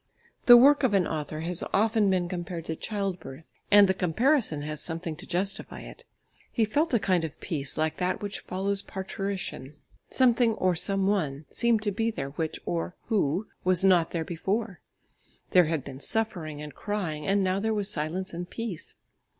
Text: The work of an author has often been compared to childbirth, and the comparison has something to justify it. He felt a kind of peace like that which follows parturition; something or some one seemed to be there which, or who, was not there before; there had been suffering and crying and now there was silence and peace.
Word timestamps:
The 0.47 0.57
work 0.57 0.81
of 0.81 0.95
an 0.95 1.05
author 1.05 1.41
has 1.41 1.63
often 1.73 2.09
been 2.09 2.27
compared 2.27 2.65
to 2.65 2.75
childbirth, 2.75 3.45
and 3.69 3.87
the 3.87 3.93
comparison 3.93 4.63
has 4.63 4.81
something 4.81 5.15
to 5.17 5.27
justify 5.27 5.81
it. 5.81 6.05
He 6.51 6.65
felt 6.65 6.95
a 6.95 6.99
kind 6.99 7.23
of 7.23 7.39
peace 7.39 7.77
like 7.77 7.97
that 7.97 8.19
which 8.19 8.39
follows 8.39 8.81
parturition; 8.81 9.75
something 10.09 10.53
or 10.53 10.75
some 10.75 11.05
one 11.05 11.45
seemed 11.51 11.83
to 11.83 11.91
be 11.91 12.09
there 12.09 12.31
which, 12.31 12.59
or 12.65 12.95
who, 13.09 13.45
was 13.63 13.83
not 13.83 14.09
there 14.09 14.25
before; 14.25 14.79
there 15.51 15.65
had 15.65 15.83
been 15.83 15.99
suffering 15.99 16.63
and 16.63 16.73
crying 16.73 17.27
and 17.27 17.43
now 17.43 17.59
there 17.59 17.71
was 17.75 17.87
silence 17.87 18.33
and 18.33 18.49
peace. 18.49 18.95